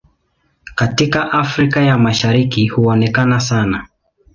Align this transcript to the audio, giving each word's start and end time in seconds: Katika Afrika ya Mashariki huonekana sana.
Katika 0.75 1.31
Afrika 1.31 1.81
ya 1.81 1.97
Mashariki 1.97 2.67
huonekana 2.67 3.39
sana. 3.39 3.87